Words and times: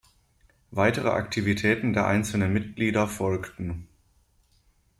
Weitere 0.71 1.09
Aktivitäten 1.09 1.93
der 1.93 2.07
einzelnen 2.07 2.51
Mitglieder 2.51 3.05
folgten. 3.07 3.87